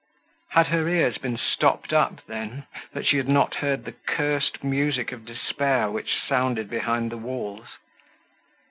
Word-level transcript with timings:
Had 0.49 0.65
her 0.69 0.87
ears 0.89 1.19
been 1.19 1.37
stopped 1.37 1.93
up 1.93 2.25
then, 2.25 2.65
that 2.91 3.05
she 3.05 3.17
had 3.17 3.29
not 3.29 3.53
heard 3.53 3.85
the 3.85 3.91
cursed 3.91 4.63
music 4.63 5.11
of 5.11 5.25
despair 5.25 5.91
which 5.91 6.17
sounded 6.27 6.71
behind 6.71 7.11
the 7.11 7.19
walls? 7.19 7.77